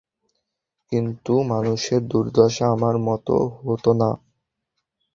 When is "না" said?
3.93-4.09